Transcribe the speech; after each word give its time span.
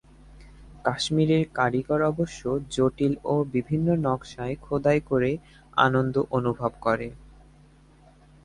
কাশ্মীরের 0.85 1.43
কারিগর 1.53 2.01
অবশ্য 2.03 2.41
জটিল 2.71 3.13
ও 3.25 3.35
বিভিন্ন 3.53 3.87
নকশায় 4.05 4.55
খোদাই 4.61 4.99
করে 5.09 5.31
আনন্দ 5.77 6.15
অনুভব 6.31 6.71
করে। 6.81 7.07